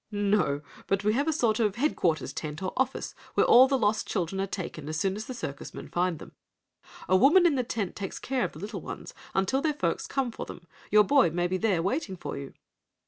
"No, 0.11 0.61
but 0.87 1.03
we 1.03 1.13
have 1.13 1.27
a 1.27 1.31
sort 1.31 1.59
of 1.59 1.75
headquarters 1.75 2.33
tent, 2.33 2.63
or 2.63 2.73
office, 2.75 3.13
where 3.35 3.45
all 3.45 3.67
lost 3.67 4.07
children 4.07 4.41
are 4.41 4.47
taken 4.47 4.89
as 4.89 4.99
soon 4.99 5.15
as 5.15 5.25
the 5.27 5.33
circus 5.35 5.75
men 5.75 5.89
find 5.89 6.17
them. 6.17 6.31
A 7.07 7.15
woman 7.15 7.45
in 7.45 7.53
the 7.53 7.63
tent 7.63 7.95
takes 7.95 8.17
care 8.17 8.43
of 8.43 8.53
the 8.53 8.59
little 8.59 8.81
ones 8.81 9.13
until 9.35 9.61
their 9.61 9.73
folks 9.75 10.07
come 10.07 10.31
for 10.31 10.47
them. 10.47 10.65
Your 10.89 11.03
boy 11.03 11.29
may 11.29 11.45
be 11.45 11.57
there 11.57 11.83
waiting 11.83 12.17
for 12.17 12.35
you." 12.35 12.55